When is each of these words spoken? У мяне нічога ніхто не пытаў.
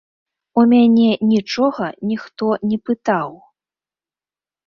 У 0.61 0.61
мяне 0.71 1.09
нічога 1.33 1.85
ніхто 2.11 2.47
не 2.71 2.77
пытаў. 2.91 3.29